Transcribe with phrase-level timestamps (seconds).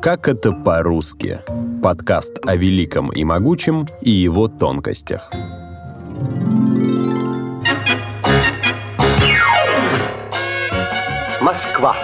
[0.00, 1.40] Как это по-русски?
[1.82, 5.32] Подкаст о великом и могучем и его тонкостях.
[11.40, 11.96] Москва.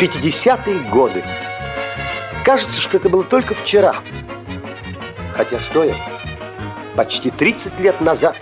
[0.00, 1.22] 50-е годы.
[2.44, 3.94] Кажется, что это было только вчера.
[5.34, 5.94] Хотя что я?
[6.96, 8.36] Почти 30 лет назад.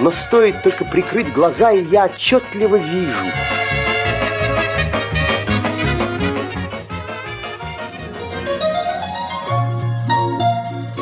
[0.00, 3.57] Но стоит только прикрыть глаза, и я отчетливо вижу.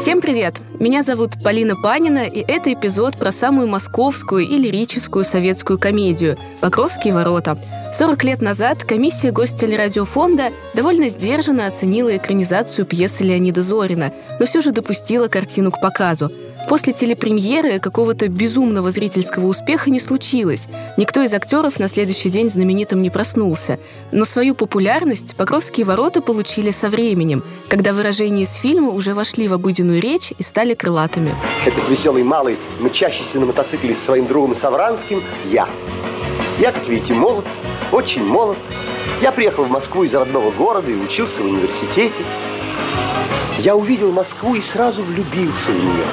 [0.06, 0.62] Всем привет!
[0.78, 7.12] Меня зовут Полина Панина, и это эпизод про самую московскую и лирическую советскую комедию «Покровские
[7.12, 7.58] ворота».
[7.92, 14.70] 40 лет назад комиссия Гостелерадиофонда довольно сдержанно оценила экранизацию пьесы Леонида Зорина, но все же
[14.70, 16.30] допустила картину к показу–
[16.68, 20.64] После телепремьеры какого-то безумного зрительского успеха не случилось.
[20.96, 23.78] Никто из актеров на следующий день знаменитым не проснулся.
[24.10, 29.52] Но свою популярность «Покровские ворота» получили со временем, когда выражения из фильма уже вошли в
[29.52, 31.36] обыденную речь и стали крылатыми.
[31.64, 35.68] Этот веселый малый, мчащийся на мотоцикле с своим другом Савранским, я.
[36.58, 37.44] Я, как видите, молод,
[37.92, 38.58] очень молод.
[39.22, 42.22] Я приехал в Москву из родного города и учился в университете.
[43.58, 46.04] Я увидел Москву и сразу влюбился в нее.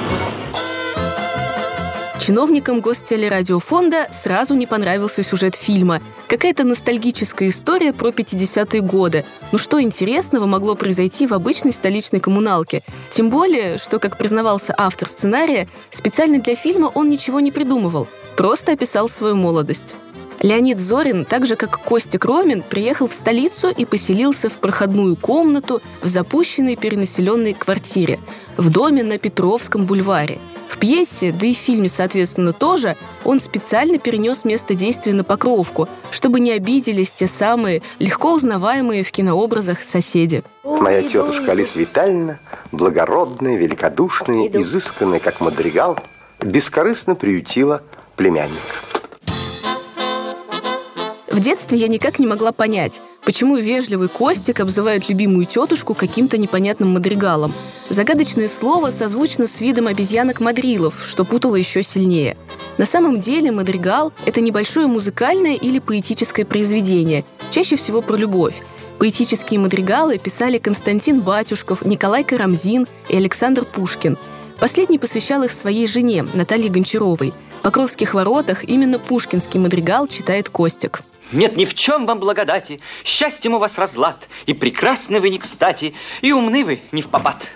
[2.18, 6.00] Чиновникам Гостелерадиофонда сразу не понравился сюжет фильма.
[6.26, 9.26] Какая-то ностальгическая история про 50-е годы.
[9.52, 12.82] Ну что интересного могло произойти в обычной столичной коммуналке?
[13.10, 18.72] Тем более, что, как признавался автор сценария, специально для фильма он ничего не придумывал, просто
[18.72, 19.94] описал свою молодость.
[20.40, 25.80] Леонид Зорин, так же как Костик Ромин, приехал в столицу и поселился в проходную комнату
[26.02, 28.20] в запущенной перенаселенной квартире
[28.56, 30.38] в доме на Петровском бульваре–
[30.74, 35.88] в пьесе, да и в фильме, соответственно, тоже, он специально перенес место действия на Покровку,
[36.10, 40.42] чтобы не обиделись те самые легко узнаваемые в кинообразах соседи.
[40.64, 42.40] Моя тетушка Алиса Витальевна,
[42.72, 45.96] благородная, великодушная, изысканная, как мадригал,
[46.40, 47.82] бескорыстно приютила
[48.16, 48.93] племянника.
[51.34, 56.92] В детстве я никак не могла понять, почему вежливый Костик обзывает любимую тетушку каким-то непонятным
[56.94, 57.52] мадригалом.
[57.90, 62.36] Загадочное слово созвучно с видом обезьянок-мадрилов, что путало еще сильнее.
[62.78, 68.62] На самом деле мадригал– это небольшое музыкальное или поэтическое произведение, чаще всего про любовь.
[69.00, 74.16] Поэтические мадригалы писали Константин Батюшков, Николай Карамзин и Александр Пушкин.
[74.60, 77.34] Последний посвящал их своей жене, Наталье Гончаровой.
[77.58, 81.02] В Покровских воротах именно пушкинский мадригал читает Костик.
[81.32, 85.94] Нет ни в чем вам благодати, счастьем у вас разлад, и прекрасны вы не кстати,
[86.20, 87.50] и умны вы не в попад.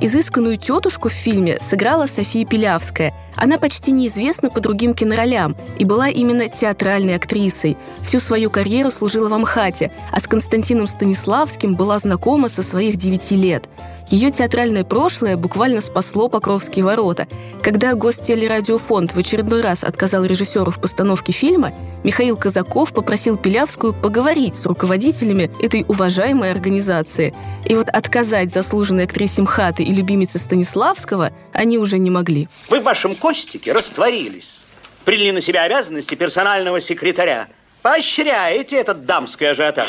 [0.00, 3.12] Изысканную тетушку в фильме сыграла София Пилявская.
[3.34, 7.76] Она почти неизвестна по другим киноролям и была именно театральной актрисой.
[8.04, 13.34] Всю свою карьеру служила в Амхате, а с Константином Станиславским была знакома со своих девяти
[13.36, 13.68] лет.
[14.10, 17.28] Ее театральное прошлое буквально спасло Покровские ворота.
[17.62, 21.74] Когда Гостелерадиофонд в очередной раз отказал режиссеру в постановке фильма,
[22.04, 27.34] Михаил Казаков попросил Пилявскую поговорить с руководителями этой уважаемой организации.
[27.66, 32.48] И вот отказать заслуженной актрисе МХАТы и любимице Станиславского они уже не могли.
[32.70, 34.64] Вы в вашем Костике растворились.
[35.04, 37.48] Приняли на себя обязанности персонального секретаря.
[37.82, 39.88] Поощряете этот дамский ажиотаж.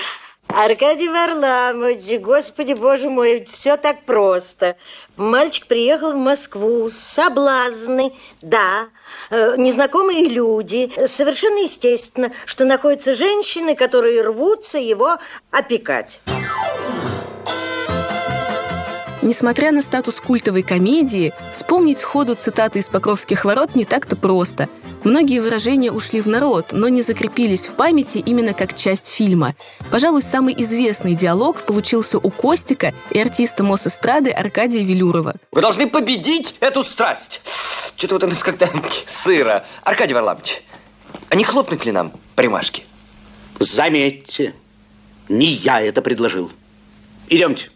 [0.54, 4.76] Аркадий Варламович, господи, боже мой, все так просто.
[5.16, 8.88] Мальчик приехал в Москву, соблазны, да,
[9.30, 10.92] э, незнакомые люди.
[11.06, 15.18] Совершенно естественно, что находятся женщины, которые рвутся его
[15.52, 16.20] опекать.
[19.22, 24.70] Несмотря на статус культовой комедии, вспомнить сходу цитаты из «Покровских ворот» не так-то просто.
[25.04, 29.56] Многие выражения ушли в народ, но не закрепились в памяти именно как часть фильма.
[29.92, 35.36] Пожалуй, самый известный диалог получился у Костика и артиста Мосэстрады Аркадия Велюрова.
[35.52, 37.42] Вы должны победить эту страсть.
[37.98, 38.70] Что-то вот у нас как-то
[39.06, 39.66] сыро.
[39.84, 40.64] Аркадий Варламович,
[41.28, 42.84] а не хлопнуть ли нам примашки?
[43.60, 44.54] Заметьте,
[45.28, 46.50] не я это предложил.
[47.28, 47.70] Идемте.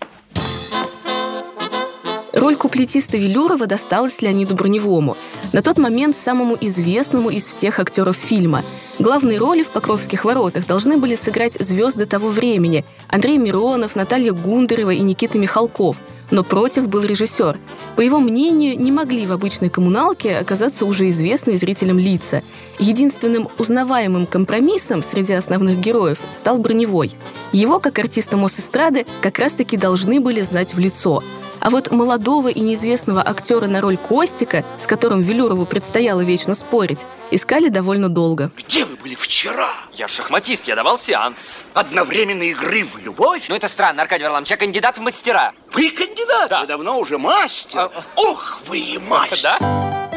[2.43, 5.15] Роль куплетиста Велюрова досталась Леониду Броневому,
[5.53, 8.63] на тот момент самому известному из всех актеров фильма.
[8.99, 14.91] Главные роли в «Покровских воротах» должны были сыграть звезды того времени– Андрей Миронов, Наталья Гундарева
[14.91, 15.97] и Никита Михалков–
[16.33, 17.59] но против был режиссер.
[17.95, 22.41] По его мнению, не могли в обычной коммуналке оказаться уже известные зрителям лица.
[22.79, 27.11] Единственным узнаваемым компромиссом среди основных героев стал Броневой.
[27.51, 31.23] Его, как артиста Мосэстрады, как раз-таки должны были знать в лицо–
[31.63, 36.99] а вот молодого и неизвестного актера на роль Костика, с которым Велюрову предстояло вечно спорить,
[37.31, 38.51] искали довольно долго.
[38.57, 39.69] Где Где вы были вчера?
[39.93, 41.61] Я шахматист, я давал сеанс.
[41.73, 43.45] Одновременной игры в любовь?
[43.47, 45.53] Ну это странно, Аркадий Варламович, я кандидат в мастера.
[45.71, 46.61] Вы кандидат, Да.
[46.61, 47.79] вы давно уже мастер.
[47.79, 49.37] А, Ох, вы и мастер.
[49.41, 50.09] Да?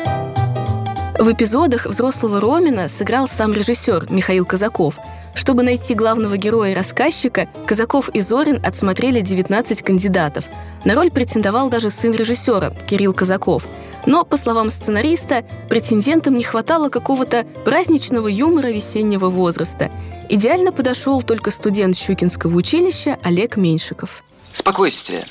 [1.17, 4.97] В эпизодах взрослого Ромина сыграл сам режиссер Михаил Казаков.
[5.37, 10.45] Чтобы найти главного героя и рассказчика, Казаков и Зорин отсмотрели 19 кандидатов.
[10.85, 13.63] На роль претендовал даже сын режиссера Кирилл Казаков.
[14.07, 19.91] Но, по словам сценариста, претендентам не хватало какого-то праздничного юмора весеннего возраста.
[20.29, 24.23] Идеально подошел только студент Щукинского училища Олег Меньшиков.
[24.53, 25.27] Спокойствие.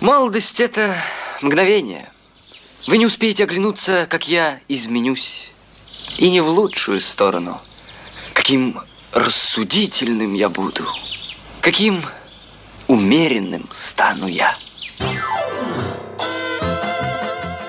[0.00, 0.96] Молодость– это
[1.42, 2.08] мгновение.
[2.86, 5.50] Вы не успеете оглянуться, как я изменюсь.
[6.18, 7.60] И не в лучшую сторону.
[8.32, 8.80] Каким
[9.12, 10.84] рассудительным я буду.
[11.60, 12.02] Каким
[12.88, 14.56] умеренным стану я.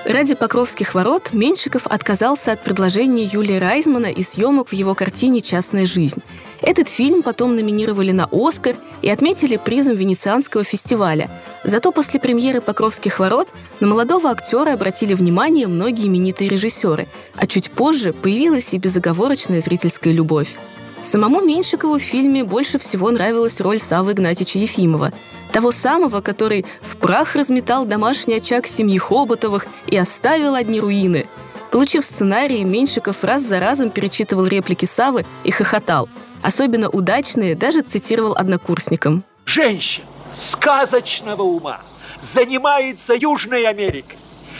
[0.08, 5.84] Ради Покровских ворот Меньшиков отказался от предложения Юлии Райзмана и съемок в его картине «Частная
[5.84, 6.22] жизнь».
[6.62, 11.28] Этот фильм потом номинировали на «Оскар» и отметили призом Венецианского фестиваля.
[11.64, 13.48] Зато после премьеры «Покровских ворот»
[13.80, 20.12] на молодого актера обратили внимание многие именитые режиссеры, а чуть позже появилась и безоговорочная зрительская
[20.12, 20.54] любовь.
[21.02, 25.12] Самому Меньшикову в фильме больше всего нравилась роль Савы Игнатьевича Ефимова,
[25.52, 31.26] того самого, который в прах разметал домашний очаг семьи Хоботовых и оставил одни руины.
[31.70, 36.08] Получив сценарий, Меньшиков раз за разом перечитывал реплики Савы и хохотал.
[36.42, 39.24] Особенно удачные даже цитировал однокурсникам.
[39.44, 40.04] женщин
[40.34, 41.80] сказочного ума
[42.20, 44.18] занимается Южной Америкой.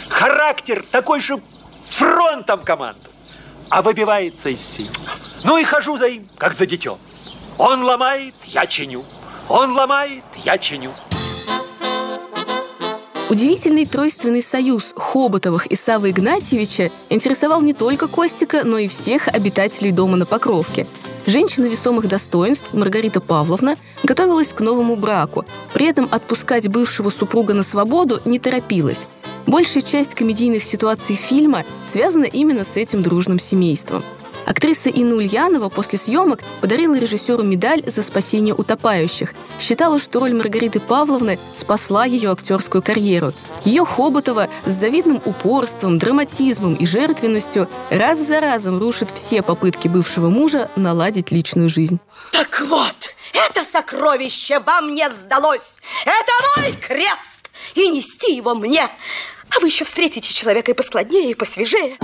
[0.09, 1.39] Характер такой же
[1.89, 3.09] фронтом команду,
[3.69, 4.89] а выбивается из сил.
[5.43, 6.97] Ну и хожу за им, как за детем.
[7.57, 9.03] Он ломает, я чиню.
[9.49, 10.91] Он ломает, я чиню.
[13.29, 19.91] Удивительный тройственный союз Хоботовых и Савы Игнатьевича интересовал не только Костика, но и всех обитателей
[19.91, 20.87] дома на Покровке.
[21.25, 27.63] Женщина весомых достоинств Маргарита Павловна готовилась к новому браку, при этом отпускать бывшего супруга на
[27.63, 29.07] свободу не торопилась.
[29.45, 34.03] Большая часть комедийных ситуаций фильма связана именно с этим дружным семейством.
[34.47, 39.33] Актриса Инна Ульянова после съемок подарила режиссеру медаль за спасение утопающих.
[39.59, 43.33] Считала, что роль Маргариты Павловны спасла ее актерскую карьеру.
[43.65, 50.29] Ее Хоботова с завидным упорством, драматизмом и жертвенностью раз за разом рушит все попытки бывшего
[50.29, 51.99] мужа наладить личную жизнь.
[52.31, 55.73] Так вот, это сокровище вам не сдалось.
[56.05, 58.83] Это мой крест, и нести его мне.
[59.49, 61.97] А вы еще встретите человека и поскладнее, и посвежее.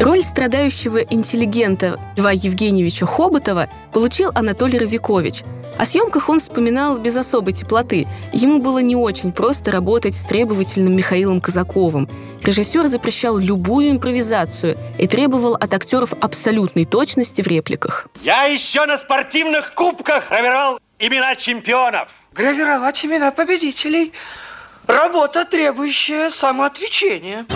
[0.00, 5.42] Роль страдающего интеллигента Льва Евгеньевича Хоботова получил Анатолий Равикович.
[5.78, 8.06] О съемках он вспоминал без особой теплоты.
[8.32, 12.08] Ему было не очень просто работать с требовательным Михаилом Казаковым.
[12.42, 18.08] Режиссер запрещал любую импровизацию и требовал от актеров абсолютной точности в репликах.
[18.22, 22.08] Я еще на спортивных кубках гравировал имена чемпионов.
[22.32, 24.12] Гравировать имена победителей–
[24.86, 27.46] работа, требующая самоотвлечения.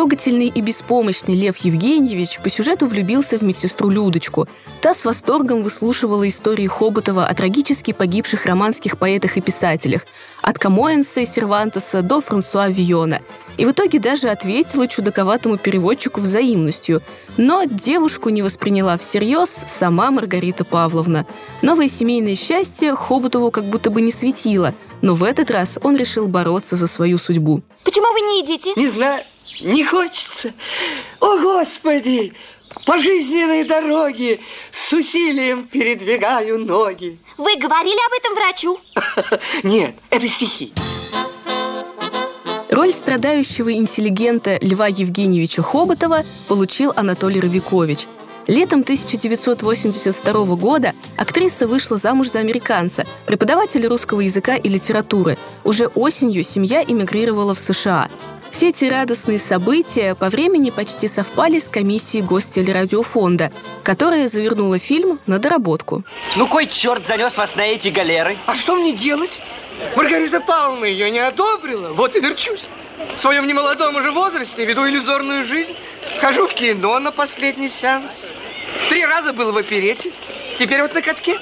[0.00, 4.48] Трогательный и беспомощный Лев Евгеньевич по сюжету влюбился в медсестру Людочку.
[4.80, 10.06] Та с восторгом выслушивала истории Хоботова о трагически погибших романских поэтах и писателях,
[10.40, 13.20] от Камоэнса и Сервантеса до Франсуа Виона.
[13.58, 17.02] И в итоге даже ответила чудаковатому переводчику взаимностью.
[17.36, 21.26] Но девушку не восприняла всерьез сама Маргарита Павловна.
[21.60, 24.72] Новое семейное счастье Хоботову как будто бы не светило,
[25.02, 27.60] но в этот раз он решил бороться за свою судьбу.
[27.84, 28.72] Почему вы не едите?
[28.76, 29.22] Не знаю,
[29.60, 30.52] не хочется.
[31.20, 32.32] О, Господи!
[32.86, 34.40] По жизненной дороге
[34.70, 37.18] с усилием передвигаю ноги.
[37.36, 38.80] Вы говорили об этом врачу?
[39.64, 40.72] Нет, это стихи.
[42.70, 48.06] Роль страдающего интеллигента Льва Евгеньевича Хоботова получил Анатолий Равикович.
[48.46, 55.36] Летом 1982 года актриса вышла замуж за американца, преподавателя русского языка и литературы.
[55.64, 58.08] Уже осенью семья эмигрировала в США.
[58.50, 63.52] Все эти радостные события по времени почти совпали с комиссией Гостелерадиофонда,
[63.84, 66.04] которая завернула фильм на доработку.
[66.36, 68.36] Ну кой черт занес вас на эти галеры?
[68.46, 69.42] А что мне делать?
[69.96, 72.68] Маргарита Павловна ее не одобрила, вот и верчусь.
[73.16, 75.74] В своем немолодом уже возрасте веду иллюзорную жизнь.
[76.20, 78.34] Хожу в кино на последний сеанс.
[78.88, 80.12] Три раза был в оперете,
[80.58, 81.38] теперь вот на катке.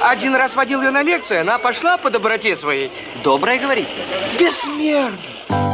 [0.00, 2.90] Один раз водил ее на лекцию, она пошла по доброте своей.
[3.22, 3.96] Доброе говорите.
[4.38, 5.69] Бессмертно.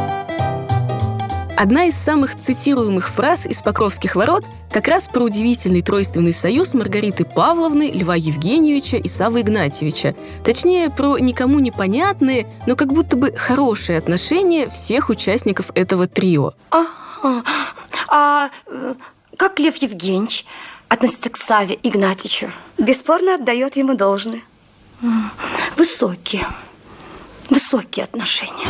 [1.57, 7.25] Одна из самых цитируемых фраз из «Покровских ворот» как раз про удивительный тройственный союз Маргариты
[7.25, 10.15] Павловны, Льва Евгеньевича и Савы Игнатьевича.
[10.45, 16.53] Точнее, про никому непонятные, но как будто бы хорошие отношения всех участников этого трио.
[16.69, 16.85] А,
[17.23, 17.41] а,
[18.07, 18.49] А
[19.35, 20.45] как Лев Евгеньевич
[20.89, 22.51] относится к Саве Игнатьичу?
[22.77, 24.41] Бесспорно отдает ему должное.
[25.75, 26.45] Высокие,
[27.49, 28.67] высокие отношения.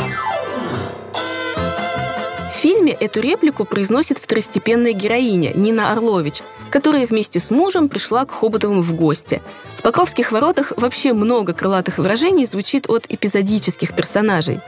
[2.67, 8.81] Фильме эту реплику произносит второстепенная героиня Нина Орлович, которая вместе с мужем пришла к Хоботовым
[8.81, 9.41] в гости.
[9.77, 14.59] В «Покровских воротах» вообще много крылатых выражений звучит от эпизодических персонажей.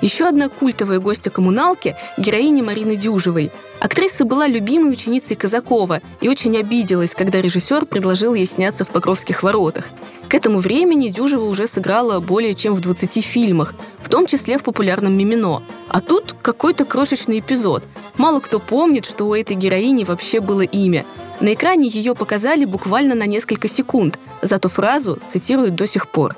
[0.00, 3.50] Еще одна культовая гостья коммуналки– героиня Марины Дюжевой.
[3.80, 9.42] Актриса была любимой ученицей Казакова и очень обиделась, когда режиссер предложил ей сняться в «Покровских
[9.42, 9.88] воротах».
[10.28, 14.62] К этому времени Дюжева уже сыграла более чем в 20 фильмах, в том числе в
[14.62, 15.62] популярном «Мимино».
[15.88, 17.82] А тут какой-то крошечный эпизод.
[18.16, 21.04] Мало кто помнит, что у этой героини вообще было имя.
[21.40, 26.36] На экране ее показали буквально на несколько секунд, зато фразу цитируют до сих пор.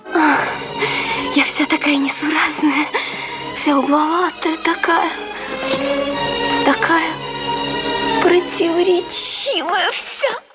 [1.34, 2.86] Я вся такая несуразная,
[3.60, 5.10] вся угловатая такая,
[6.64, 7.12] такая
[8.22, 10.49] противоречивая вся.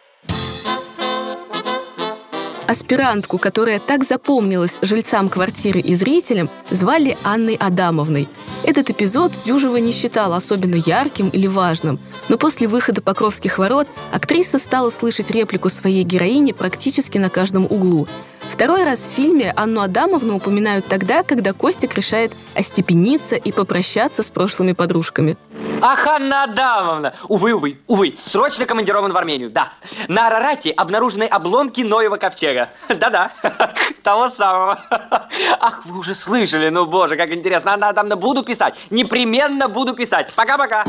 [2.68, 8.28] Аспирантку, которая так запомнилась жильцам квартиры и зрителям, звали Анной Адамовной.
[8.64, 14.58] Этот эпизод Дюжева не считала особенно ярким или важным, но после выхода «Покровских ворот» актриса
[14.58, 18.08] стала слышать реплику своей героини практически на каждом углу.
[18.50, 24.30] Второй раз в фильме Анну Адамовну упоминают тогда, когда Костик решает остепениться и попрощаться с
[24.32, 25.38] прошлыми подружками.
[25.82, 27.14] Ах, Анна Адамовна!
[27.28, 29.74] Увы, увы, увы, срочно командирован в Армению, да.
[30.08, 32.70] На Арарате обнаружены обломки Ноева ковчега.
[32.90, 33.32] Да-да,
[34.04, 34.80] того самого.
[35.60, 37.74] Ах, вы уже слышали, ну боже, как интересно.
[37.74, 40.34] Анна Адамовна, буду писать, непременно буду писать.
[40.36, 40.84] Пока-пока.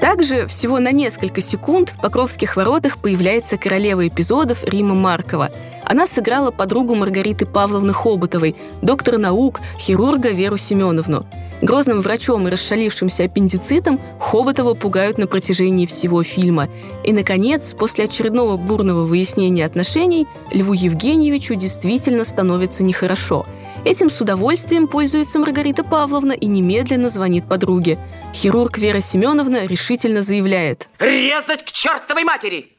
[0.00, 5.50] Также всего на несколько секунд в «Покровских воротах» появляется королева эпизодов Рима Маркова.
[5.84, 11.24] Она сыграла подругу Маргариты Павловны Хоботовой, доктора наук, хирурга Веру Семеновну.
[11.60, 16.68] Грозным врачом и расшалившимся аппендицитом Хоботова пугают на протяжении всего фильма.
[17.04, 23.44] И, наконец, после очередного бурного выяснения отношений, Льву Евгеньевичу действительно становится нехорошо.
[23.84, 27.98] Этим с удовольствием пользуется Маргарита Павловна и немедленно звонит подруге.
[28.34, 30.88] Хирург Вера Семеновна решительно заявляет.
[30.98, 32.72] Резать к чертовой матери!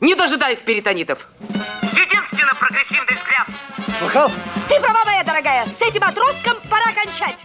[0.00, 1.28] Не дожидаясь перитонитов.
[2.52, 3.46] Единственно прогрессивный взгляд.
[3.98, 4.30] Слыхал?
[4.68, 5.66] Ты права, моя дорогая.
[5.66, 7.38] С этим отростком пора кончать.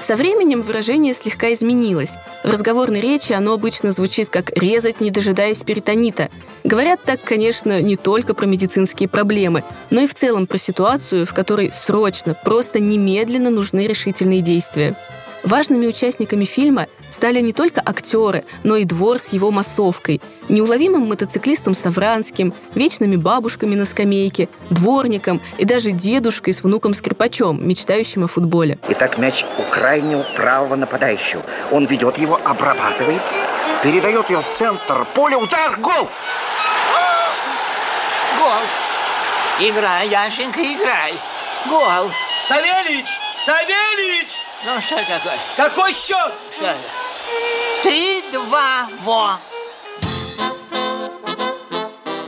[0.00, 2.12] Со временем выражение слегка изменилось.
[2.42, 6.30] В разговорной речи оно обычно звучит как «резать, не дожидаясь перитонита».
[6.62, 11.32] Говорят так, конечно, не только про медицинские проблемы, но и в целом про ситуацию, в
[11.32, 14.94] которой срочно, просто немедленно нужны решительные действия.
[15.44, 21.74] Важными участниками фильма стали не только актеры, но и двор с его массовкой, неуловимым мотоциклистом
[21.74, 28.78] Савранским, вечными бабушками на скамейке, дворником и даже дедушкой с внуком-скрипачом, мечтающим о футболе.
[28.88, 31.42] Итак, мяч у крайнего правого нападающего.
[31.70, 33.22] Он ведет его, обрабатывает,
[33.82, 36.08] передает ее в центр поля, удар, гол!
[38.38, 38.62] Гол!
[39.60, 41.12] Играй, Яшенька, играй!
[41.68, 42.10] Гол!
[42.48, 43.06] Савельич!
[43.44, 44.43] Савельич!
[44.66, 45.38] Ну, что такое?
[45.58, 46.32] Какой счет?
[46.54, 46.78] Что это?
[47.82, 49.38] Три-два, во!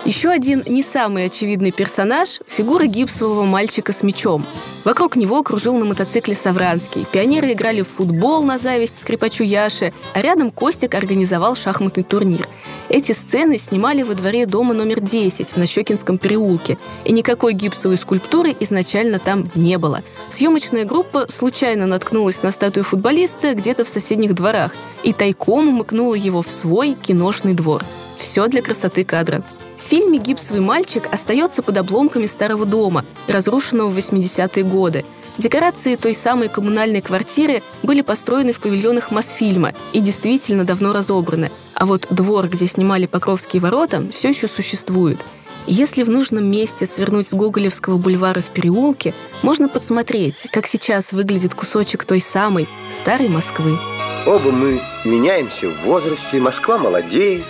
[0.04, 4.44] Еще один не самый очевидный персонаж– фигура гипсового мальчика с мечом.
[4.84, 7.06] Вокруг него кружил на мотоцикле Савранский.
[7.10, 12.46] Пионеры играли в футбол на зависть скрипачу Яше, а рядом Костик организовал шахматный турнир.
[12.88, 18.54] Эти сцены снимали во дворе дома номер 10 в Нащекинском переулке, и никакой гипсовой скульптуры
[18.60, 20.02] изначально там не было.
[20.30, 26.42] Съемочная группа случайно наткнулась на статую футболиста где-то в соседних дворах и тайком умыкнула его
[26.42, 27.82] в свой киношный двор.
[28.18, 29.44] Все для красоты кадра.
[29.78, 35.04] В фильме «Гипсовый мальчик» остается под обломками старого дома, разрушенного в 80-е годы.
[35.38, 41.50] Декорации той самой коммунальной квартиры были построены в павильонах Мосфильма и действительно давно разобраны.
[41.74, 45.18] А вот двор, где снимали Покровские ворота, все еще существует.
[45.66, 49.12] Если в нужном месте свернуть с Гоголевского бульвара в переулке,
[49.42, 53.78] можно подсмотреть, как сейчас выглядит кусочек той самой старой Москвы.
[54.26, 57.42] Оба мы меняемся в возрасте, Москва молодеет,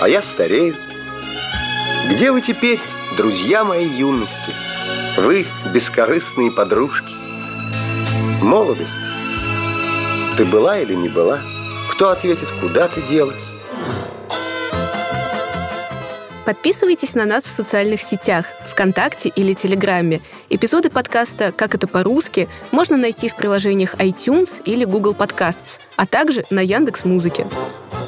[0.00, 0.74] а я старею.
[2.10, 2.80] Где вы теперь,
[3.16, 4.52] друзья моей юности?
[5.16, 7.12] Вы бескорыстные подружки.
[8.42, 8.92] Молодость.
[10.38, 11.38] Ты была или не была?
[11.90, 13.50] Кто ответит, куда ты делась?
[16.46, 20.22] Подписывайтесь на нас в социальных сетях, ВКонтакте или Телеграме.
[20.48, 26.44] Эпизоды подкаста «Как это по-русски» можно найти в приложениях iTunes или Google Podcasts, а также
[26.48, 27.44] на Яндекс.Музыке.
[27.44, 28.01] Музыке.